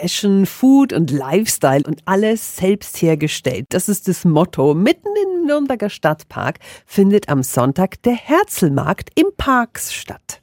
Fashion, 0.00 0.44
Food 0.44 0.92
und 0.92 1.10
Lifestyle 1.10 1.82
und 1.86 2.02
alles 2.04 2.56
selbst 2.56 3.00
hergestellt. 3.00 3.66
Das 3.70 3.88
ist 3.88 4.08
das 4.08 4.26
Motto. 4.26 4.74
Mitten 4.74 5.08
im 5.24 5.46
Nürnberger 5.46 5.88
Stadtpark 5.88 6.58
findet 6.84 7.30
am 7.30 7.42
Sonntag 7.42 8.02
der 8.02 8.14
Herzlmarkt 8.14 9.10
im 9.14 9.26
Parks 9.36 9.94
statt. 9.94 10.42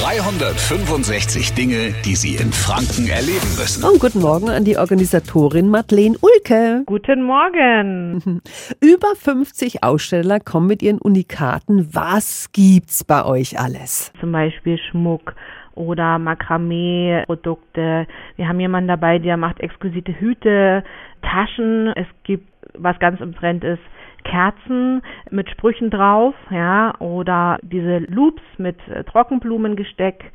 365 0.00 1.54
Dinge, 1.54 1.92
die 2.04 2.14
Sie 2.14 2.36
in 2.36 2.52
Franken 2.52 3.08
erleben 3.08 3.48
müssen. 3.58 3.84
Und 3.84 3.98
guten 3.98 4.20
Morgen 4.20 4.48
an 4.48 4.64
die 4.64 4.78
Organisatorin 4.78 5.68
Madeleine 5.68 6.16
Ulke. 6.20 6.84
Guten 6.86 7.22
Morgen. 7.24 8.42
Über 8.80 9.14
50 9.16 9.82
Aussteller 9.82 10.38
kommen 10.38 10.68
mit 10.68 10.82
ihren 10.82 10.98
Unikaten. 10.98 11.88
Was 11.92 12.52
gibt's 12.52 13.02
bei 13.02 13.24
euch 13.24 13.58
alles? 13.58 14.12
Zum 14.20 14.30
Beispiel 14.30 14.78
Schmuck 14.90 15.34
oder 15.76 16.18
Makramee-Produkte. 16.18 18.06
Wir 18.36 18.48
haben 18.48 18.58
jemanden 18.58 18.88
dabei, 18.88 19.18
der 19.18 19.36
macht 19.36 19.60
exquisite 19.60 20.18
Hüte, 20.18 20.82
Taschen. 21.22 21.92
Es 21.94 22.06
gibt, 22.24 22.48
was 22.74 22.98
ganz 22.98 23.20
im 23.20 23.34
Trend 23.34 23.62
ist, 23.62 23.82
Kerzen 24.24 25.02
mit 25.30 25.48
Sprüchen 25.50 25.90
drauf, 25.90 26.34
ja, 26.50 26.94
oder 26.98 27.58
diese 27.62 27.98
Loops 27.98 28.42
mit 28.58 28.76
äh, 28.88 29.04
Trockenblumengesteck. 29.04 30.32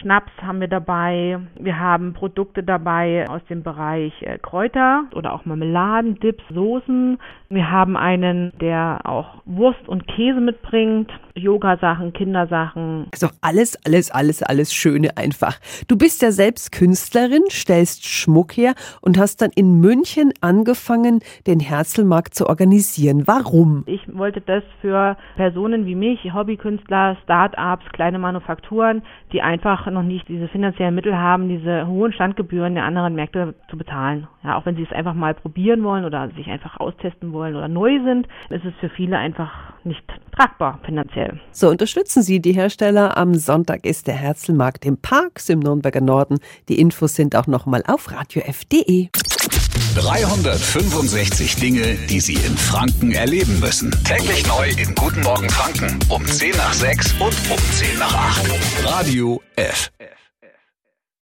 Schnaps 0.00 0.32
haben 0.42 0.60
wir 0.60 0.68
dabei. 0.68 1.38
Wir 1.58 1.78
haben 1.78 2.14
Produkte 2.14 2.62
dabei 2.62 3.28
aus 3.28 3.44
dem 3.48 3.62
Bereich 3.62 4.12
äh, 4.22 4.38
Kräuter 4.38 5.04
oder 5.14 5.32
auch 5.32 5.44
Marmeladen, 5.44 6.18
Dips, 6.18 6.42
Soßen. 6.52 7.18
Wir 7.48 7.70
haben 7.70 7.96
einen, 7.96 8.52
der 8.60 9.00
auch 9.04 9.42
Wurst 9.44 9.88
und 9.88 10.06
Käse 10.08 10.40
mitbringt. 10.40 11.12
Yoga-Sachen, 11.36 12.12
Kindersachen. 12.12 13.08
Also 13.12 13.28
alles, 13.40 13.76
alles, 13.84 14.10
alles, 14.10 14.42
alles 14.42 14.72
Schöne 14.72 15.16
einfach. 15.16 15.58
Du 15.88 15.98
bist 15.98 16.22
ja 16.22 16.30
selbst 16.30 16.70
Künstlerin, 16.70 17.42
stellst 17.50 18.06
Schmuck 18.06 18.56
her 18.56 18.74
und 19.00 19.18
hast 19.18 19.42
dann 19.42 19.50
in 19.56 19.80
München 19.80 20.32
angefangen, 20.40 21.20
den 21.48 21.58
Herzlmarkt 21.58 22.34
zu 22.34 22.48
organisieren. 22.48 23.26
Warum? 23.26 23.82
Ich 23.86 24.02
wollte 24.16 24.40
das 24.40 24.62
für 24.80 25.16
Personen 25.34 25.86
wie 25.86 25.96
mich, 25.96 26.32
Hobbykünstler, 26.32 27.16
Start-ups, 27.24 27.84
kleine 27.92 28.20
Manufakturen, 28.20 29.02
die 29.32 29.42
einfach 29.42 29.90
noch 29.90 30.04
nicht 30.04 30.28
diese 30.28 30.46
finanziellen 30.48 30.94
Mittel 30.94 31.16
haben, 31.16 31.48
diese 31.48 31.86
hohen 31.88 32.12
Standgebühren 32.12 32.74
der 32.74 32.84
anderen 32.84 33.16
Märkte 33.16 33.54
zu 33.68 33.76
bezahlen. 33.76 34.28
Ja, 34.44 34.56
auch 34.56 34.66
wenn 34.66 34.76
sie 34.76 34.84
es 34.84 34.92
einfach 34.92 35.14
mal 35.14 35.34
probieren 35.34 35.82
wollen 35.82 36.04
oder 36.04 36.30
sich 36.36 36.46
einfach 36.48 36.78
austesten 36.78 37.32
wollen 37.32 37.56
oder 37.56 37.68
neu 37.68 38.00
sind, 38.04 38.28
ist 38.50 38.64
es 38.64 38.74
für 38.80 38.88
viele 38.88 39.18
einfach 39.18 39.73
nicht 39.84 40.04
tragbar 40.32 40.80
finanziell. 40.84 41.40
So 41.52 41.68
unterstützen 41.68 42.22
Sie 42.22 42.40
die 42.40 42.52
Hersteller. 42.52 43.16
Am 43.16 43.34
Sonntag 43.34 43.84
ist 43.86 44.06
der 44.06 44.14
Herzlmarkt 44.14 44.84
im 44.84 44.96
Parks 44.96 45.48
im 45.48 45.60
Nürnberger 45.60 46.00
Norden. 46.00 46.38
Die 46.68 46.80
Infos 46.80 47.14
sind 47.14 47.36
auch 47.36 47.46
nochmal 47.46 47.82
auf 47.86 48.10
radiof.de. 48.10 49.08
365 49.96 51.56
Dinge, 51.56 51.94
die 52.08 52.20
Sie 52.20 52.34
in 52.34 52.56
Franken 52.56 53.12
erleben 53.12 53.60
müssen. 53.60 53.92
Täglich 54.04 54.46
neu 54.46 54.68
in 54.70 54.94
Guten 54.94 55.22
Morgen 55.22 55.48
Franken 55.48 55.98
um 56.08 56.24
10 56.24 56.56
nach 56.56 56.72
6 56.72 57.12
und 57.14 57.34
um 57.50 57.58
10 57.58 57.98
nach 57.98 58.14
8. 58.14 58.84
Radio 58.84 59.40
F. 59.56 59.90